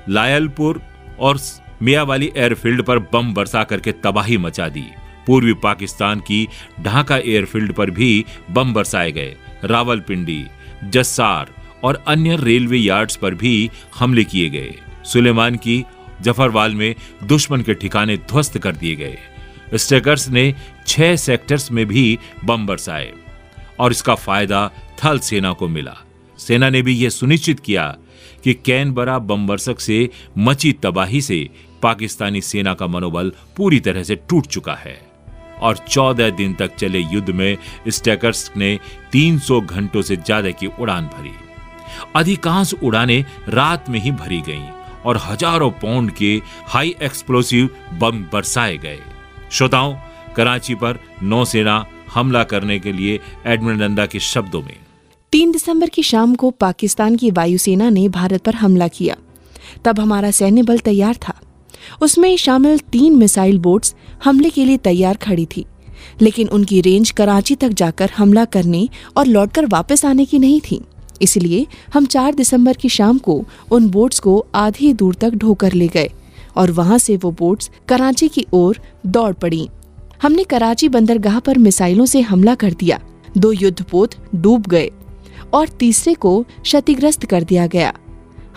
लायलपुर 0.10 0.82
और 1.20 1.40
मियावाली 1.82 2.32
एयरफील्ड 2.38 2.82
पर 2.82 3.00
बम 3.14 3.34
बरसा 3.34 3.64
करके 3.64 3.92
तबाही 4.04 4.38
मचा 4.38 4.68
दी। 4.70 4.86
पूर्वी 5.28 5.54
पाकिस्तान 5.54 6.20
की 6.20 6.48
ढाका 6.82 7.18
एयरफील्ड 7.18 7.74
पर 7.74 7.90
भी 7.90 8.26
बम 8.52 8.74
बरसाए 8.74 9.12
गए। 9.12 9.36
रावलपिंडी, 9.64 10.46
जस्सार 10.84 11.54
और 11.84 12.04
अन्य 12.08 12.36
रेलवे 12.36 12.78
यार्ड्स 12.78 13.16
पर 13.16 13.34
भी 13.34 13.70
हमले 14.00 14.24
किए 14.24 14.50
गए। 14.50 14.74
सुलेमान 15.06 15.56
की 15.56 15.84
जफरवाल 16.22 16.76
में 16.76 16.96
दुश्मन 17.24 17.62
के 17.62 17.74
ठिकाने 17.74 18.18
ध्वस्त 18.18 18.58
कर 18.58 18.76
दिए 18.76 18.96
गए। 18.96 19.18
स्टेकर्स 19.76 20.28
ने 20.30 20.54
छह 20.88 21.16
सेक्टर्स 21.16 21.72
में 21.72 21.86
भी 21.86 22.20
बम 22.46 22.66
बरसाए 22.66 23.12
और 23.80 23.92
इसका 23.92 24.16
फ़ायदा 24.16 24.70
थल 25.04 25.20
सेना 25.20 25.52
को 25.54 25.68
मिला। 25.68 25.98
सेना 26.40 26.70
ने 26.70 26.82
भी 26.82 26.94
यह 26.94 27.10
सुनिश्चित 27.10 27.60
किया 27.60 27.96
कि 28.44 28.54
कैनबरा 28.66 29.18
बम 29.20 29.46
वर्षक 29.48 29.80
से 29.80 30.10
मची 30.38 30.72
तबाही 30.74 31.22
से 31.22 31.48
पाकिस्तानी 31.84 32.42
सेना 32.42 32.74
का 32.74 32.88
मनोबल 32.88 33.32
पूरी 33.58 33.80
तरह 33.80 34.04
से 34.04 34.16
टूट 34.30 34.48
चुका 34.48 34.74
है। 34.76 35.00
और 35.62 35.78
14 35.88 36.30
दिन 36.30 36.54
तक 36.54 36.76
चले 36.76 37.00
युद्ध 37.00 37.30
में 37.30 37.58
स्टैकर्स 37.90 38.52
ने 38.58 38.78
300 39.12 39.60
घंटों 39.62 40.02
से 40.02 40.16
ज़्यादा 40.16 40.52
की 40.52 40.68
उड़ान 40.80 41.08
भरी। 41.08 41.32
अधिकांश 42.16 42.74
उड़ानें 42.74 43.24
रात 43.50 43.90
में 43.90 44.00
ही 44.00 44.12
भरी 44.14 44.42
गईं 44.42 44.70
और 45.06 45.18
हज़ारों 45.24 45.72
पाउंड 45.82 46.12
के 46.12 46.32
हाई 46.68 46.96
एक्सप्लोसिव 47.02 47.70
बम 47.94 48.24
बरसाए 48.34 48.78
गए। 48.78 49.00
श्रोताओं, 49.52 49.96
कराची 50.36 50.76
पर 50.76 51.00
नौसेना 51.24 51.86
हमला 52.14 52.44
करने 52.44 52.80
के 52.80 52.92
लिए 52.92 53.20
एडमिरल 53.46 53.78
नंदा 53.78 54.06
के 54.06 54.20
शब्दों 54.20 54.62
में 54.62 54.76
तीन 55.32 55.52
दिसंबर 55.52 55.90
की 55.90 56.04
शाम 56.04 56.36
को 56.36 56.50
पाकिस्तान 56.52 57.16
की 57.16 57.30
वायुसेना 57.32 57.90
ने 57.90 58.10
भारत 58.10 58.42
पर 58.42 58.56
हमला 58.56 58.88
किया। 58.88 59.16
तब 59.86 60.00
हमारा 60.00 60.32
सैन्य 60.32 60.64
बल 60.64 60.78
तैयार 60.78 61.18
था। 61.28 61.34
उसमें 62.02 62.38
शामिल 62.38 62.78
तीन 62.78 63.16
मिसाइल 63.16 63.60
बोट्स 63.60 63.96
हमले 64.24 64.50
के 64.50 64.66
लिए 64.66 64.78
तैयार 64.78 65.18
खड़ी 65.18 65.46
थी। 65.46 65.66
लेकिन 66.22 66.48
उनकी 66.48 66.82
रेंज 66.82 67.12
कराची 67.12 67.56
तक 67.56 67.70
जाकर 67.70 68.12
हमला 68.18 68.46
करने 68.46 68.88
और 69.18 69.26
लौटकर 69.26 69.66
वापस 69.66 70.06
आने 70.06 70.26
की 70.26 70.40
नहीं 70.40 70.62
थी। 70.62 70.82
इसलिए 71.22 71.66
हम 71.94 72.06
4 72.06 72.36
दिसंबर 72.36 72.74
की 72.74 72.90
शाम 72.90 73.18
को 73.18 73.44
उन 73.72 73.90
बोट्स 73.90 74.20
को 74.20 74.46
आधी 74.56 74.94
दूर 74.94 75.16
तक 75.16 75.30
ढोकर 75.30 75.74
ले 75.74 75.88
गए 75.88 76.10
और 76.56 76.72
वहाँ 76.72 76.98
से 76.98 77.18
वो 77.18 77.32
बोट्स 77.32 77.72
कराची 77.88 78.28
की 78.28 78.46
ओर 78.54 78.80
दौड़ 79.06 79.34
पड़ी। 79.34 79.68
हमने 80.22 80.44
कराची 80.44 80.90
बंदरगाह 80.90 81.40
पर 81.40 81.58
मिसाइलों 81.58 82.06
से 82.06 82.22
हमला 82.22 82.56
कर 82.56 82.74
दिया। 82.74 83.00
दो 83.38 83.52
युद्धपोत 83.52 84.16
डूब 84.36 84.68
गए। 84.68 84.92
और 85.54 85.68
तीसरे 85.70 86.14
को 86.14 86.42
क्षतिग्रस्त 86.62 87.26
कर 87.26 87.44
दिया 87.44 87.68
गया। 87.68 87.94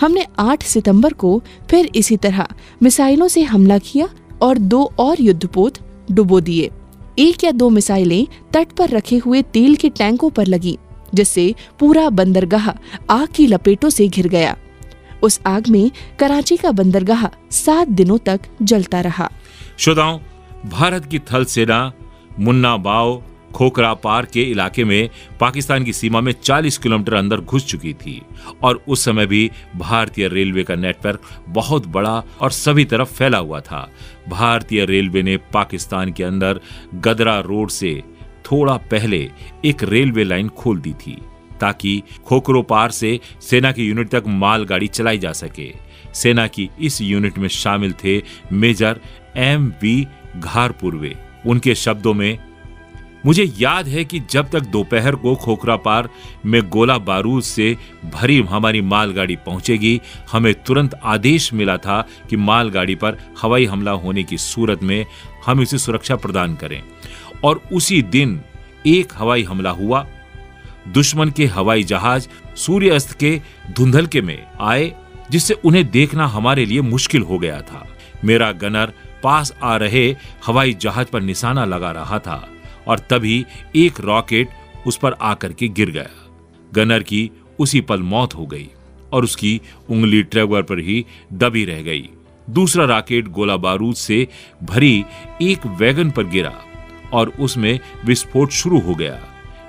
हमने 0.00 0.26
8 0.38 0.62
सितंबर 0.62 1.12
को 1.12 1.42
फिर 1.70 1.90
इसी 1.94 2.16
तरह 2.16 2.46
मिसाइलों 2.82 3.28
से 3.28 3.42
हमला 3.42 3.78
किया 3.78 4.08
और 4.42 4.58
दो 4.58 4.82
और 4.98 5.20
युद्धपोत 5.20 5.78
डुबो 6.10 6.40
दिए। 6.40 6.70
एक 7.18 7.44
या 7.44 7.50
दो 7.50 7.68
मिसाइलें 7.70 8.26
तट 8.52 8.72
पर 8.72 8.88
रखे 8.88 9.16
हुए 9.16 9.42
तेल 9.42 9.76
के 9.76 9.88
टैंकों 9.88 10.30
पर 10.30 10.46
लगी, 10.46 10.78
जिससे 11.14 11.54
पूरा 11.80 12.08
बंदरगाह 12.10 12.68
आग 13.10 13.26
की 13.34 13.46
लपेटों 13.46 13.90
से 13.90 14.08
घिर 14.08 14.28
गया। 14.28 14.56
उस 15.22 15.40
आग 15.46 15.68
में 15.68 15.90
कराची 16.18 16.56
का 16.56 16.70
बंदरगाह 16.70 17.26
सात 17.50 17.88
दिनों 17.88 18.18
तक 18.18 18.40
जलता 18.62 19.00
रहा। 19.00 19.30
श्रोताओं, 19.78 20.18
भारत 20.66 21.04
की 21.04 21.18
थल 21.18 21.44
सेना 21.44 21.92
मुन्ना 22.40 22.76
बाव 22.76 23.22
खोखरा 23.54 23.92
पार 23.94 24.26
के 24.26 24.42
इलाके 24.42 24.84
में 24.84 25.10
पाकिस्तान 25.40 25.84
की 25.84 25.92
सीमा 25.92 26.20
में 26.20 26.32
40 26.32 26.78
किलोमीटर 26.78 27.14
अंदर 27.14 27.40
घुस 27.40 27.66
चुकी 27.66 27.92
थी 27.94 28.20
और 28.62 28.82
उस 28.88 29.04
समय 29.04 29.26
भी 29.26 29.50
भारतीय 29.76 30.28
रेलवे 30.28 30.64
का 30.64 30.74
नेटवर्क 30.74 31.20
बहुत 31.48 31.86
बड़ा 31.86 32.22
और 32.40 32.50
सभी 32.50 32.84
तरफ़ 32.84 33.12
फैला 33.12 33.38
हुआ 33.38 33.60
था। 33.60 33.90
भारतीय 34.28 34.84
रेलवे 34.84 35.22
ने 35.22 35.36
पाकिस्तान 35.36 36.12
के 36.12 36.24
अंदर 36.24 36.60
गदरा 36.94 37.38
रोड 37.40 37.70
से 37.70 38.02
थोड़ा 38.44 38.76
पहले 38.76 39.30
एक 39.64 39.82
रेलवे 39.82 40.24
लाइन 40.24 40.48
खोल 40.48 40.78
दी 40.78 40.92
थी 40.92 41.18
ताकि 41.60 42.02
खोखरो 42.26 42.62
पार 42.62 42.90
से 42.90 43.20
सेना 43.40 43.72
की 43.72 43.86
यूनिट 43.86 44.08
तक 44.08 44.24
मालगाड़ी 44.26 44.86
चलाई 44.86 45.18
जा 45.18 45.32
सके। 45.32 45.72
सेना 46.14 46.46
की 46.46 46.68
इस 46.80 47.00
यूनिट 47.00 47.38
में 47.38 47.48
शामिल 47.48 47.92
थे 48.04 48.22
मेजर 48.52 49.00
एम 49.36 49.72
वी 49.82 50.06
घारपुरवे। 50.36 51.14
उनके 51.46 51.74
शब्दों 51.74 52.14
में 52.14 52.38
मुझे 53.26 53.52
याद 53.58 53.88
है 53.88 54.04
कि 54.04 54.20
जब 54.30 54.50
तक 54.50 54.60
दोपहर 54.60 55.14
को 55.14 55.34
खोखरा 55.34 55.76
पार 55.76 56.08
में 56.46 56.68
गोला 56.68 56.98
बारूद 56.98 57.42
से 57.42 57.76
भरी 58.04 58.42
हमारी 58.42 58.80
मालगाड़ी 58.80 59.36
पहुंचेगी, 59.36 60.00
हमें 60.32 60.54
तुरंत 60.54 61.00
आदेश 61.04 61.52
मिला 61.52 61.76
था 61.76 62.08
कि 62.30 62.36
मालगाड़ी 62.36 62.94
पर 62.94 63.16
हवाई 63.42 63.64
हमला 63.64 63.90
होने 63.90 64.22
की 64.22 64.38
सूरत 64.38 64.82
में 64.82 65.06
हम 65.46 65.60
इसे 65.60 65.78
सुरक्षा 65.78 66.16
प्रदान 66.16 66.54
करें। 66.54 66.82
और 67.44 67.62
उसी 67.72 68.02
दिन 68.02 68.42
एक 68.86 69.12
हवाई 69.16 69.42
हमला 69.42 69.70
हुआ। 69.70 70.06
दुश्मन 70.88 71.30
के 71.30 71.46
हवाई 71.46 71.82
जहाज़ 71.82 72.56
सूर्य 72.56 72.90
अस्त 72.90 73.18
के 73.18 73.40
धुंधलके 73.70 74.20
में 74.20 74.46
आए, 74.60 74.92
जिससे 75.30 75.54
उन्हें 75.54 75.90
देखना 75.90 76.26
हमारे 76.26 76.64
लिए 76.64 76.80
मुश्किल 76.80 77.22
हो 77.22 77.38
गया 77.38 77.60
था। 77.60 77.88
मेरा 78.24 78.52
गनर 78.52 78.92
पास 79.22 79.54
आ 79.62 79.76
रहे 79.76 80.16
हवाई 80.46 80.72
जहाज़ 80.72 81.06
पर 81.06 81.20
निशाना 81.20 81.64
लगा 81.64 81.90
रहा 81.90 82.18
था। 82.18 82.48
और 82.88 82.98
तभी 82.98 83.44
एक 83.76 84.00
रॉकेट 84.00 84.48
उस 84.86 84.96
पर 84.96 85.12
आकर 85.12 85.52
के 85.52 85.68
गिर 85.68 85.90
गया। 85.90 86.08
गनर 86.72 87.02
की 87.02 87.30
उसी 87.58 87.80
पल 87.80 88.02
मौत 88.02 88.34
हो 88.34 88.46
गई 88.46 88.68
और 89.12 89.24
उसकी 89.24 89.60
उंगली 89.90 90.22
ट्रेवर 90.22 90.62
पर 90.62 90.78
ही 90.78 91.04
दबी 91.32 91.64
रह 91.64 91.82
गई। 91.82 92.08
दूसरा 92.50 92.84
रॉकेट 92.84 93.28
गोला 93.28 93.56
बारूद 93.56 93.94
से 93.94 94.26
भरी 94.62 95.04
एक 95.42 95.66
वैगन 95.66 96.10
पर 96.10 96.24
गिरा 96.24 96.52
और 97.12 97.32
उसमें 97.40 97.78
विस्फोट 98.04 98.50
शुरू 98.50 98.80
हो 98.80 98.94
गया। 98.94 99.20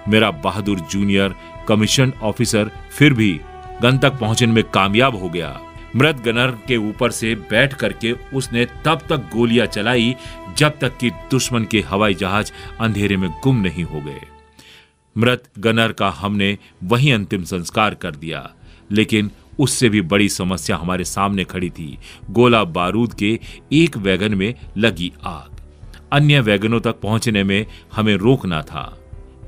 मेरा 0.08 0.32
बहादुर 0.32 0.80
जूनियर 0.80 1.36
कमीशन 1.68 2.14
ऑफिसर 2.24 2.72
फिर 2.98 3.14
भी 3.14 3.40
गन 3.82 3.98
तक 3.98 4.20
पहुँचने 4.20 4.54
में 4.54 4.64
कामयाब 4.64 5.16
हो 5.16 5.30
गया। 5.30 5.60
मृत 5.96 6.16
गनर 6.16 6.52
के 6.68 6.78
ऊपर 6.78 7.12
से 7.12 7.34
बैठ 7.50 7.74
करके 7.74 8.12
उसने 8.34 8.66
तब 8.86 9.02
तक 9.10 9.30
गोलियाँ 9.34 9.66
चलाई 9.66 10.16
जब 10.58 10.78
तक 10.80 10.98
कि 10.98 11.10
दुश्मन 11.32 11.64
के 11.64 11.82
हवाई 11.82 12.14
जहाज़ 12.14 12.52
अंधेरे 12.80 13.18
में 13.18 13.30
गुम 13.44 13.62
नहीं 13.62 13.84
हो 13.84 14.02
गए। 14.02 14.22
मृत 15.16 15.50
गनर 15.60 15.92
का 15.92 16.10
हमने 16.10 16.58
वही 16.84 17.12
अंतिम 17.12 17.44
संस्कार 17.44 17.94
कर 17.94 18.16
दिया, 18.16 18.50
लेकिन 18.92 19.32
उससे 19.60 19.90
भी 19.90 20.02
बड़ी 20.02 20.30
समस्या 20.30 20.78
हमारे 20.78 21.04
सामने 21.04 21.44
खड़ी 21.44 21.70
थी। 21.70 21.98
गोला 22.30 22.64
बारूद 22.64 23.14
के 23.14 23.40
एक 23.74 23.98
वैगन 23.98 24.36
में 24.36 24.54
लगी 24.78 25.12
आग। 25.24 25.62
अन्य 26.14 26.40
वैगनों 26.40 26.80
तक 26.80 27.00
पहुँचने 27.02 27.44
में 27.44 27.66
हमें 27.96 28.16
रोकना 28.16 28.62
था, 28.62 28.98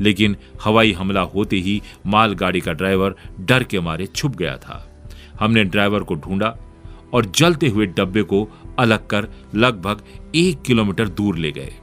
लेकिन 0.02 0.36
हवाई 0.64 0.92
हमला 0.92 1.22
होते 1.22 1.56
ही 1.56 1.82
मालगाड़ी 2.06 2.62
का 2.62 2.74
ड्राइवर 2.74 3.16
डर 3.40 3.64
के 3.64 3.80
मारे 3.80 4.06
छुप 4.06 4.36
गया 4.36 4.58
था। 4.58 4.84
हमने 5.40 5.64
ड्राइवर 5.64 6.00
को 6.00 6.16
ढूंढा 6.16 6.58
और 7.14 7.26
जलते 7.26 7.68
हुए 7.68 7.86
डब्बे 7.86 8.24
को 8.24 8.48
अलग 8.80 9.08
कर 9.08 9.28
लगभग 9.56 10.02
एक 10.36 10.62
किलोमीटर 10.62 11.10
दूर 11.10 11.38
ले 11.38 11.52
गए। 11.52 11.74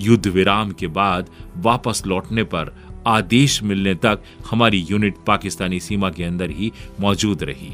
युद्ध 0.00 0.26
विराम 0.26 0.70
के 0.70 0.86
बाद 0.86 1.30
वापस 1.56 2.02
लौटने 2.06 2.42
पर 2.44 2.74
आदेश 3.06 3.62
मिलने 3.62 3.94
तक 3.94 4.22
हमारी 4.50 4.86
यूनिट 4.90 5.16
पाकिस्तानी 5.26 5.80
सीमा 5.80 6.10
के 6.10 6.24
अंदर 6.24 6.50
ही 6.50 6.72
मौजूद 7.00 7.42
रही। 7.42 7.72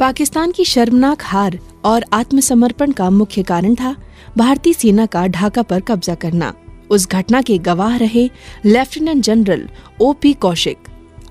पाकिस्तान 0.00 0.52
की 0.52 0.64
शर्मनाक 0.64 1.22
हार 1.22 1.58
और 1.84 2.04
आत्मसमर्पण 2.12 2.92
का 2.92 3.10
मुख्य 3.10 3.42
कारण 3.42 3.74
था 3.74 3.96
भारतीय 4.38 4.72
सेना 4.72 5.06
का 5.06 5.26
ढाका 5.26 5.62
पर 5.62 5.80
कब्जा 5.80 6.14
करना। 6.14 6.54
उस 6.90 7.08
घटना 7.08 7.42
के 7.42 7.58
गवाह 7.58 7.96
रहे 7.96 8.30
lieutenant 8.64 9.24
general 9.24 9.68
O 10.00 10.12
P 10.12 10.32
Kaushik. 10.32 10.78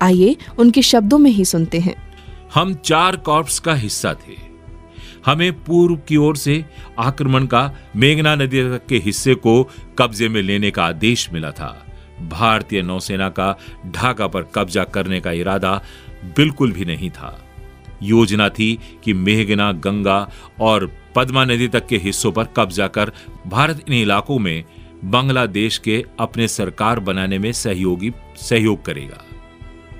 आइए 0.02 0.36
उनके 0.58 0.82
शब्दों 0.82 1.18
में 1.18 1.30
ही 1.30 1.44
सुनते 1.44 1.80
हैं। 1.80 2.09
हम 2.54 2.74
चार 2.74 3.16
कॉर्प्स 3.16 3.58
का 3.58 3.74
हिस्सा 3.74 4.14
थे। 4.14 4.50
हमें 5.26 5.64
पूर्व 5.64 5.96
की 5.96 6.16
ओर 6.16 6.36
से 6.36 6.64
आक्रमण 6.98 7.46
का 7.46 7.72
मेघना 7.96 8.34
नदी 8.34 8.62
तक 8.62 8.86
के 8.86 8.96
हिस्से 8.96 9.34
को 9.34 9.70
कब्जे 9.98 10.28
में 10.28 10.42
लेने 10.42 10.70
का 10.70 10.84
आदेश 10.84 11.32
मिला 11.32 11.50
था। 11.50 11.86
भारतीय 12.28 12.82
नौसेना 12.82 13.28
का 13.28 13.58
ढाका 13.86 14.26
पर 14.26 14.42
कब्जा 14.42 14.84
करने 14.84 15.20
का 15.20 15.32
इरादा 15.32 15.82
बिल्कुल 16.24 16.72
भी 16.72 16.84
नहीं 16.84 17.10
था। 17.10 17.46
योजना 18.02 18.48
थी 18.48 18.78
कि 19.04 19.12
मेघना, 19.12 19.72
गंगा 19.72 20.30
और 20.60 20.92
पद्मा 21.14 21.44
नदी 21.44 21.68
तक 21.68 21.86
के 21.86 21.96
हिस्सों 21.96 22.32
पर 22.32 22.44
कब्जा 22.44 22.86
कर 22.88 23.12
भारत 23.46 23.84
इन 23.88 23.94
इलाकों 23.94 24.38
में 24.38 24.64
बांग्लादेश 25.04 25.78
के 25.78 26.04
अपने 26.20 26.48
सरकार 26.48 27.00
बनाने 27.00 27.38
में 27.38 27.52
सहयोगी, 27.52 28.12
सहयोग 28.36 28.84
करेगा। 28.84 29.24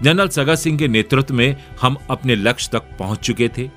जनरल 0.02 0.28
सगत 0.28 0.58
सिंह 0.58 0.78
के 0.78 0.88
नेतृत्व 0.88 1.34
में 1.34 1.56
हम 1.80 1.96
अपने 2.10 2.34
लक्ष्य 2.36 2.70
तक 2.72 2.96
पहुँच 2.98 3.18
चुके 3.18 3.48
थे। 3.48 3.68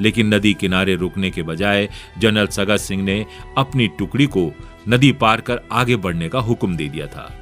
लेकिन 0.00 0.34
नदी 0.34 0.52
किनारे 0.54 0.94
रुकने 0.94 1.30
के 1.30 1.42
बजाय 1.42 1.88
जनरल 2.18 2.46
सगत 2.46 2.76
सिंह 2.76 3.02
ने 3.02 3.24
अपनी 3.58 3.88
टुकड़ी 3.88 4.26
को 4.26 4.50
नदी 4.88 5.12
पार 5.12 5.40
कर 5.40 5.60
आगे 5.72 5.96
बढ़ने 5.96 6.28
का 6.28 6.38
हुक्म 6.38 6.76
दे 6.76 6.88
दिया 6.88 7.06
था। 7.06 7.32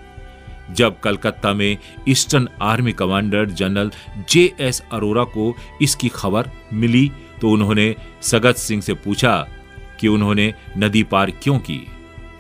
जब 0.71 1.01
कलकत्ता 1.01 1.53
में 1.53 1.77
eastern 2.09 2.49
army 2.63 2.93
commander 2.93 3.51
general 3.51 3.91
J 4.31 4.55
S 4.61 4.83
Arora 4.93 5.25
को 5.25 5.55
इसकी 5.83 6.09
खबर 6.09 6.51
मिली 6.73 7.11
तो 7.41 7.51
उन्होंने 7.51 7.95
सगत 8.23 8.57
सिंह 8.57 8.83
से 8.83 8.95
पूछा 8.95 9.37
कि 10.01 10.09
उन्होंने 10.09 10.53
नदी 10.79 11.03
पार 11.03 11.31
क्यों 11.43 11.59
की। 11.59 11.79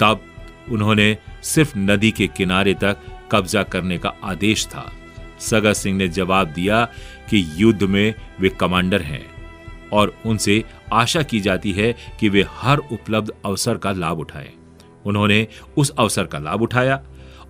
तब 0.00 0.24
उन्होंने 0.70 1.16
सिर्फ़ 1.42 1.78
नदी 1.78 2.10
के 2.10 2.26
किनारे 2.26 2.74
तक 2.74 3.04
कब्जा 3.32 3.62
करने 3.62 3.98
का 3.98 4.12
आदेश 4.24 4.66
था। 4.66 4.92
सगत 5.40 5.72
सिंह 5.72 5.98
ने 5.98 6.08
जवाब 6.08 6.48
दिया 6.48 6.84
कि 7.30 7.52
युद्ध 7.56 7.82
में 7.82 8.14
वे 8.40 8.48
कमांडर 8.48 9.02
हैं 9.02 9.24
और 9.92 10.16
उनसे 10.26 10.64
आशा 10.92 11.22
की 11.22 11.40
जाती 11.40 11.72
है 11.72 11.94
कि 12.20 12.28
वे 12.28 12.46
हर 12.50 12.78
उपलब्ध 12.78 13.32
अवसर 13.44 13.76
का 13.76 13.92
लाभ 13.92 14.18
उठाएँ। 14.18 14.52
उन्होंने 15.06 15.48
उस 15.76 15.90
अवसर 15.90 16.24
का 16.24 16.38
लाभ 16.38 16.62
उठाया 16.62 17.02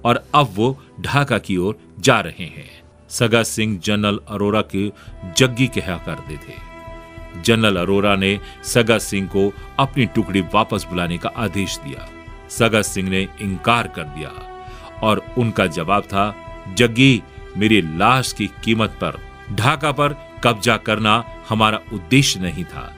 और 0.05 0.25
अब 0.35 0.49
वो 0.55 0.83
ढाका 1.00 1.38
की 1.38 1.57
ओर 1.57 1.78
जा 2.00 2.21
रहे 2.21 2.45
हैं। 2.45 2.71
सगत 3.09 3.43
सिंह 3.43 3.81
जनरल 3.85 4.21
अरोरा 4.28 4.62
के 4.75 4.93
जग्गी 5.37 5.66
कहा 5.66 5.97
करते 5.97 6.37
थे। 6.37 6.66
जनरल 7.43 7.76
अरोरा 7.76 8.16
ने 8.16 8.40
सगत 8.64 8.99
सिंह 8.99 9.28
को 9.28 9.52
अपनी 9.78 10.07
टुकड़ी 10.07 10.40
वापस 10.40 10.87
बुलाने 10.90 11.19
का 11.19 11.28
आदेश 11.28 11.78
दिया। 11.78 12.09
सगत 12.49 12.83
सिंह 12.83 13.09
ने 13.09 13.28
इनकार 13.40 13.88
कर 13.88 14.02
दिया 14.02 14.33
और 15.02 15.26
उनका 15.38 15.66
जवाब 15.66 16.02
था, 16.02 16.35
जग्गी 16.75 17.23
मेरी 17.56 17.80
लाश 17.98 18.32
की 18.32 18.46
कीमत 18.64 18.98
पर 19.02 19.18
ढाका 19.52 19.92
पर 19.92 20.16
कब्जा 20.44 20.76
करना 20.76 21.25
हमारा 21.48 21.80
उद्देश्य 21.92 22.40
नहीं 22.40 22.64
था। 22.64 22.92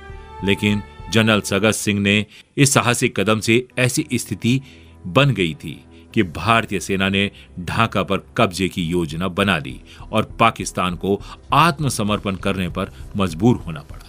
लेकिन 0.44 0.82
जनरल 1.12 1.40
सगत 1.40 1.74
सिंह 1.74 2.00
ने 2.00 2.24
इस 2.56 2.72
साहसिक 2.74 3.18
कदम 3.20 3.40
से 3.40 3.66
ऐसी 3.78 4.06
स्थिति 4.14 4.60
बन 5.06 5.30
गई 5.30 5.54
थी 5.54 5.84
कि 6.14 6.22
भारतीय 6.22 6.80
सेना 6.80 7.08
ने 7.08 7.30
ढाका 7.60 8.02
पर 8.02 8.22
कब्जे 8.36 8.68
की 8.68 8.82
योजना 8.82 9.28
बना 9.28 9.58
ली 9.58 9.80
और 10.12 10.24
पाकिस्तान 10.40 10.94
को 10.94 11.20
आत्मसमर्पण 11.52 12.36
करने 12.36 12.68
पर 12.68 12.92
मजबूर 13.16 13.56
होना 13.56 13.80
पड़ा। 13.80 14.04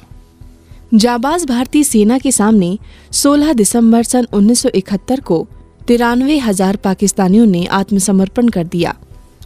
जाबाज 0.94 1.46
भारतीय 1.46 1.84
सेना 1.84 2.18
के 2.18 2.32
सामने 2.32 2.77
16 3.13 3.53
दिसंबर 3.53 4.03
सन 4.03 4.27
1971 4.34 5.20
को 5.20 5.48
तिरानवे 5.88 6.38
हज़ार 6.38 6.75
पाकिस्तानियों 6.75 7.46
ने 7.46 7.65
आत्मसमर्पण 7.65 8.50
कर 8.50 8.63
दिया। 8.63 8.96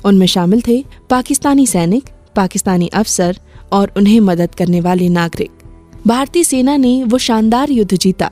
उनमें 0.05 0.27
शामिल 0.27 0.61
थे 0.67 0.83
पाकिस्तानी 1.09 1.65
सैनिक, 1.67 2.09
पाकिस्तानी 2.35 2.87
अफसर 2.87 3.39
और 3.71 3.93
उन्हें 3.97 4.19
मदद 4.19 4.55
करने 4.55 4.81
वाले 4.81 5.09
नागरिक। 5.09 5.51
भारतीय 6.07 6.43
सेना 6.43 6.77
ने 6.77 7.03
वो 7.03 7.17
शानदार 7.17 7.71
युद्ध 7.71 7.97
जीता, 7.97 8.29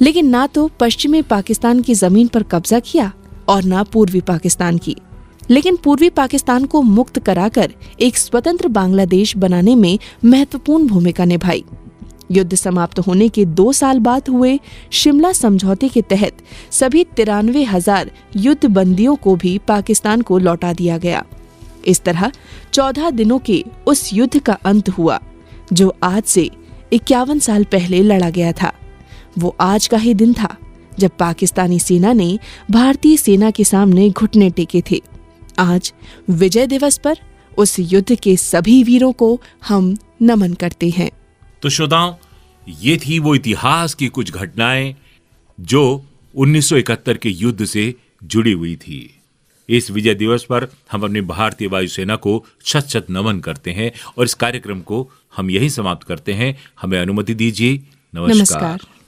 लेकिन 0.00 0.28
ना 0.28 0.46
तो 0.46 0.70
पश्चिमी 0.80 1.22
पाकिस्तान 1.22 1.80
की 1.80 1.94
ज़मीन 1.94 2.28
पर 2.28 2.42
कब्जा 2.42 2.80
किया 2.80 3.12
और 3.48 3.64
न 3.64 3.82
पूर्वी 3.84 4.20
पाकिस्तान 4.20 4.78
की। 4.78 4.96
लेकिन 5.50 5.76
पूर्वी 5.76 6.08
पाकिस्तान 6.10 6.64
को 6.64 6.82
मुक्त 6.82 7.18
कराकर 7.18 7.72
एक 8.00 8.16
स्वतंत्र 8.16 8.68
बांग्लादेश 8.68 9.36
बनाने 9.36 9.74
में 9.74 9.98
महत्वपूर्ण 10.24 10.86
भूमिका 10.86 11.24
निभाई। 11.24 11.64
युद्ध 12.30 12.54
समाप्त 12.54 12.98
होने 12.98 13.28
के 13.28 13.44
दो 13.44 13.72
साल 13.72 13.98
बाद 14.00 14.28
हुए 14.28 14.58
शिमला 14.92 15.32
समझौते 15.32 15.88
के 15.88 16.02
तहत 16.02 16.42
सभी 16.72 17.04
तिरानवे 17.16 17.64
हज़ार 17.64 18.10
युद्ध 18.36 18.66
बंदियों 18.66 19.16
को 19.16 19.34
भी 19.36 19.56
पाकिस्तान 19.68 20.22
को 20.22 20.38
लौटा 20.38 20.72
दिया 20.72 20.98
गया। 20.98 21.24
इस 21.86 22.00
तरह 22.00 22.30
चौदह 22.72 23.10
दिनों 23.10 23.38
के 23.40 23.64
उस 23.86 24.12
युद्ध 24.12 24.38
का 24.38 24.52
अंत 24.64 24.88
हुआ, 24.88 25.20
जो 25.72 25.94
आज 26.02 26.22
से 26.24 26.48
इक्यावन 26.92 27.38
साल 27.38 27.64
पहले 27.64 28.02
लड़ा 28.02 28.30
गया 28.30 28.52
था। 28.52 28.72
वो 29.38 29.54
आज 29.60 29.86
का 29.86 29.96
ही 29.96 30.14
दिन 30.14 30.32
था, 30.34 30.56
जब 30.98 31.10
पाकिस्तानी 31.18 31.78
सेना 31.78 32.12
ने 32.12 32.38
भारतीय 32.70 33.16
सेना 33.16 33.50
के 33.50 33.64
सामने 33.64 34.08
घुटने 34.10 34.50
टेके 34.50 34.82
थे। 34.90 35.00
आज 35.58 35.92
विजय 36.30 36.66
दिवस 36.66 36.98
पर 36.98 37.18
उस 37.58 37.78
युद्ध 37.78 38.14
के 38.14 38.36
सभी 38.36 38.82
वीरों 38.82 39.12
को 39.12 39.38
हम 39.68 39.96
नमन 40.22 40.54
करते 40.54 40.88
हैं। 40.90 41.10
तो 41.62 41.68
श्रोताओं 41.68 42.14
ये 42.68 42.96
थी 42.96 43.18
वो 43.18 43.34
इतिहास 43.34 43.94
की 43.94 44.08
कुछ 44.08 44.32
घटनाएँ 44.32 44.96
जो 45.60 46.04
1971 46.36 47.16
के 47.16 47.28
युद्ध 47.28 47.64
से 47.64 47.94
जुड़ी 48.24 48.52
हुई 48.52 48.76
थी। 48.76 49.20
इस 49.68 49.90
विजय 49.90 50.14
दिवस 50.14 50.44
पर 50.44 50.68
हम 50.92 51.02
अपनी 51.02 51.20
भारतीय 51.20 51.68
वायुसेना 51.68 52.16
को 52.16 52.46
छत 52.64 52.86
छत 52.88 53.06
नमन 53.10 53.40
करते 53.40 53.70
हैं 53.70 53.92
और 54.18 54.24
इस 54.24 54.34
कार्यक्रम 54.34 54.80
को 54.80 55.10
हम 55.36 55.50
यही 55.50 55.70
समाप्त 55.70 56.06
करते 56.06 56.32
हैं। 56.32 56.58
हमें 56.80 57.00
अनुमति 57.00 57.34
दीजिए। 57.34 57.72
नमस्कार, 58.14 58.36
नमस्कार। 58.36 58.99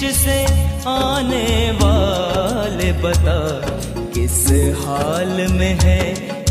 देश 0.00 0.16
से 0.16 0.44
आने 0.86 1.70
वाले 1.74 2.90
बता, 3.02 3.38
किस 4.14 4.44
हाल 4.78 5.34
में 5.50 5.78
है 5.80 6.02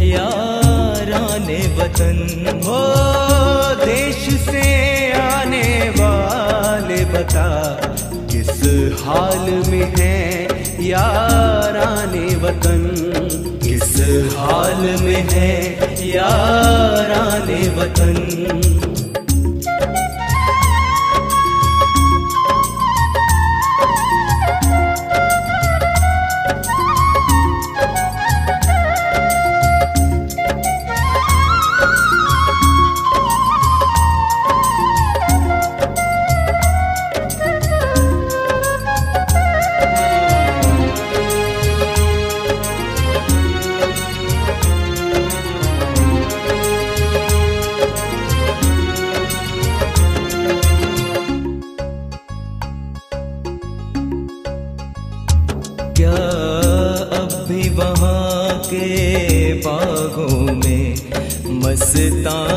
याराने 0.07 1.59
वतन? 1.77 2.19
हो 2.65 2.81
देश 3.85 4.27
से 4.43 4.65
आने 5.21 5.63
वाले 5.99 6.99
बता, 7.05 7.47
किस 8.31 8.51
हाल 9.05 9.49
में 9.69 9.95
है 9.95 10.19
याराने 10.89 12.27
वतन? 12.43 12.83
किस 13.63 13.95
हाल 14.35 14.83
में 15.01 15.23
है 15.31 15.51
याराने 16.09 17.61
वतन? 17.79 19.06
सितारा 61.97 62.56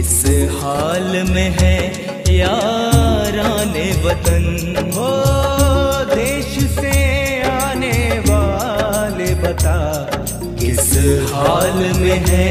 किस 0.00 0.20
हाल 0.50 1.08
में 1.30 1.50
है 1.50 1.76
याराने 2.34 3.88
वतन। 4.04 4.46
हो 4.94 5.08
देश 6.14 6.54
से 6.74 6.92
आने 7.48 7.92
वाले 8.28 9.34
बता, 9.34 9.76
किस 10.60 10.88
हाल 11.32 11.78
में 11.98 12.18
है 12.28 12.48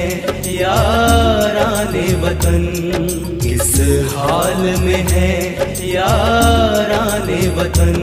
याराने 0.53 2.05
वतन? 2.21 2.61
किस 3.43 3.73
हाल 4.13 4.61
में 4.81 5.03
है 5.09 5.33
याराने 5.89 7.41
वतन? 7.57 7.97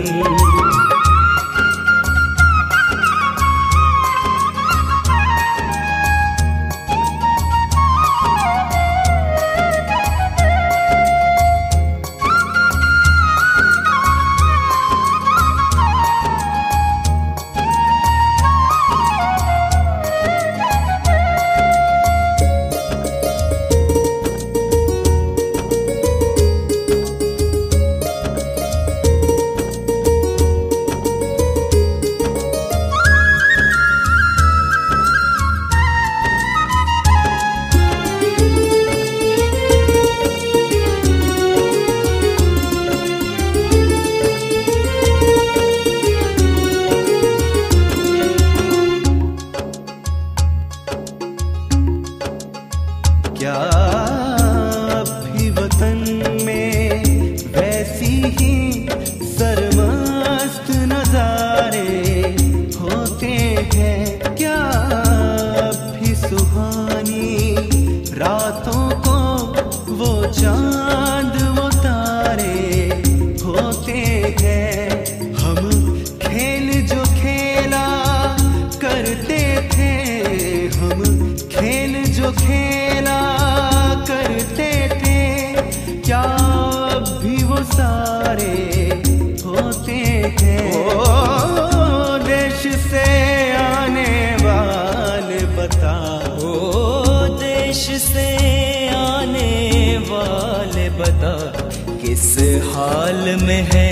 हाल 102.76 103.24
में 103.42 103.62
है 103.72 103.90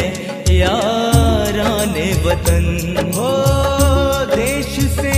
याराने 0.55 2.09
वतन। 2.25 2.67
हो 3.15 3.31
देश 4.35 4.73
से 4.97 5.13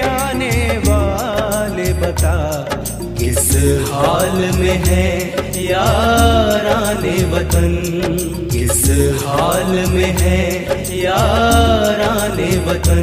आने 0.00 0.50
वाले 0.86 1.92
बता, 1.92 2.34
किस 3.18 3.50
हाल 3.90 4.38
में 4.58 4.78
है 4.86 5.06
याराने 5.62 7.16
वतन? 7.32 7.72
किस 8.52 8.82
हाल 9.26 9.72
में 9.90 10.12
है 10.20 10.40
याराने 10.98 12.50
वतन? 12.66 13.02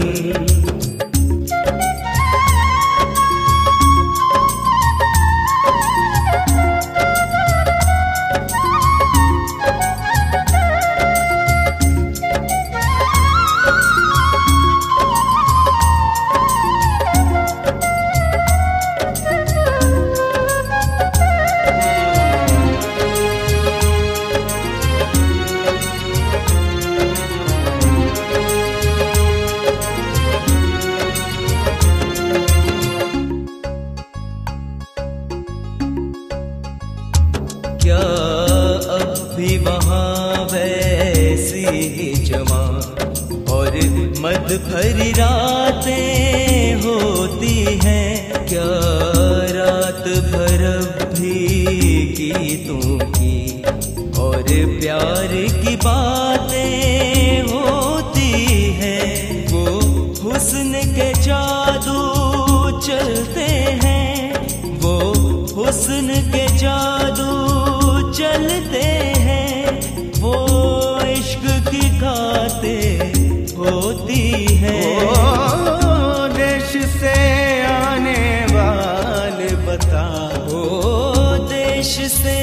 से 82.09 82.35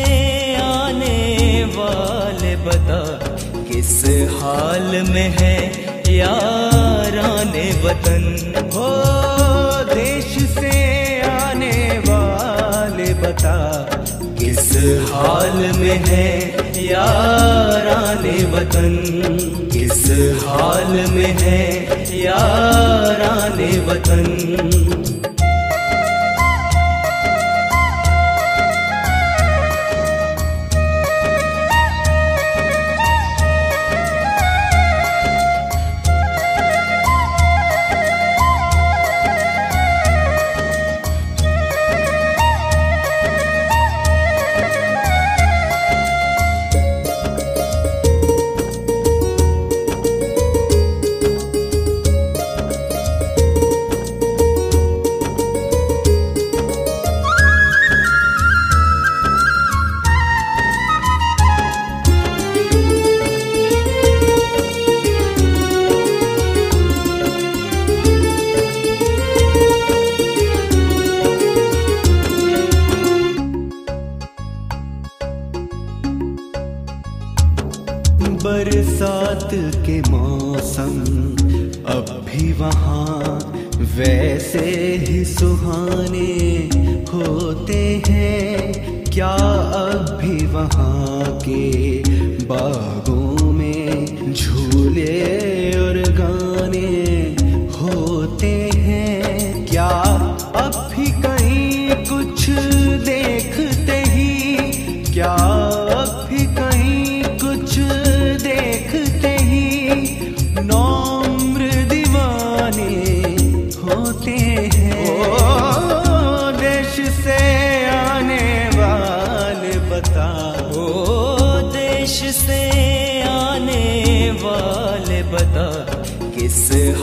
आने 0.57 1.65
वाले 1.75 2.55
बता, 2.57 2.99
किस 3.69 3.95
हाल 4.33 4.91
में 5.09 5.31
है 5.39 5.57
याराने 6.17 7.65
वतन? 7.85 8.25
हो 8.75 8.91
देश 9.95 10.31
से 10.53 10.75
आने 11.31 11.99
वाले 12.09 13.13
बता, 13.15 13.57
किस 14.39 14.71
हाल 15.13 15.59
में 15.79 15.99
है 16.07 16.29
याराने 16.87 18.39
वतन? 18.53 18.95
किस 19.73 20.05
हाल 20.45 20.93
में 21.11 21.33
है 21.41 21.63
याराने 22.23 23.71
वतन? 23.89 25.26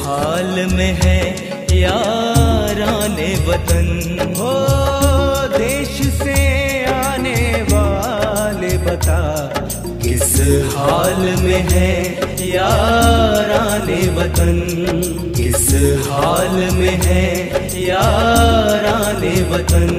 हाल 0.04 0.54
में 0.74 0.94
है 1.04 1.20
याराने 1.74 3.30
वतन। 3.48 3.88
हो 4.38 4.54
देश 5.58 5.96
से 6.18 6.36
आने 6.86 7.40
वाले 7.72 8.78
बता, 8.78 9.20
किस 10.04 10.34
हाल 10.76 11.22
में 11.42 11.64
है 11.72 11.92
याराने 12.48 14.02
वतन? 14.18 14.54
किस 15.38 15.68
हाल 16.10 16.56
में 16.74 16.98
है 17.06 17.24
याराने 17.84 19.36
वतन? 19.52 19.90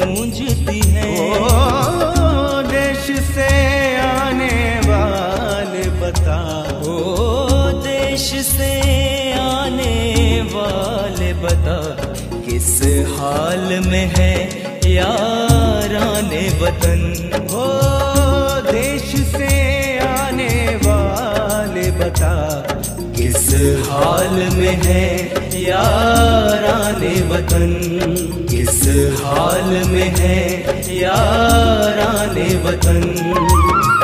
गूंजती 0.00 0.80
है। 0.94 1.06
ओ 1.20 2.62
देश 2.68 3.04
से 3.26 3.48
आने 3.98 4.54
वाले 4.86 5.84
बता 6.00 6.38
ओ 6.90 6.94
देश 7.86 8.28
से 8.46 8.72
आने 9.40 9.94
वाले 10.54 11.32
बता 11.42 11.78
किस 12.46 12.70
हाल 13.18 13.66
में 13.86 14.06
है 14.16 14.34
याराने 14.90 16.44
वतन? 16.60 17.02
ओ 17.54 17.66
देश 18.70 19.08
से 19.32 19.52
आने 20.06 20.52
वाले 20.86 21.90
बता 22.00 22.34
किस 23.16 23.48
हाल 23.88 24.36
में 24.56 24.76
है 24.84 25.04
याराने 25.62 27.14
वतन? 27.30 27.70
किस 28.60 28.80
हाल 29.24 29.70
में 29.88 30.10
है 30.16 30.36
याराने 30.94 32.48
वतन? 32.56 33.99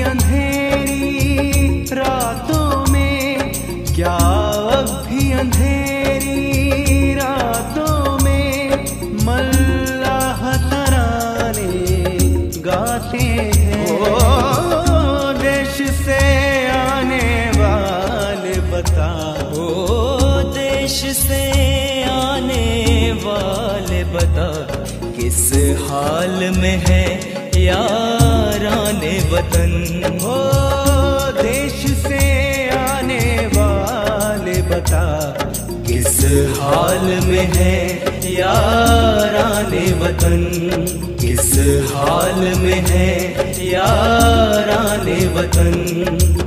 अंधेरी 0.00 1.84
रातों 1.92 2.92
में, 2.92 3.52
क्या 3.94 4.18
भी 5.08 5.32
अंधेरी 5.32 7.14
रातों 7.14 8.24
में? 8.24 8.34
गाते 12.66 13.18
हैं। 13.18 13.86
देश 15.38 15.90
से 15.90 16.68
आने 16.68 17.50
वाले 17.56 18.60
बता 18.60 19.10
देश 20.54 21.16
से 21.16 21.42
आने 22.04 23.12
वाले 23.12 24.04
बता 24.04 24.50
किस 25.10 25.52
हाल 25.90 26.50
में 26.58 26.84
है 26.88 27.04
याराने 27.64 28.23
वतन 29.54 30.18
हो, 30.22 30.36
देश 31.42 31.84
से 32.00 32.20
आने 32.70 33.46
वाले 33.46 34.62
बता, 34.62 35.04
किस 35.86 36.16
हाल 36.58 37.06
में 37.26 37.46
है 37.54 37.74
याराने 38.34 39.84
वतन? 39.92 40.42
किस 41.20 41.52
हाल 41.92 42.40
में 42.58 42.82
है 42.88 43.10
याराने 43.70 45.26
वतन? 45.26 46.43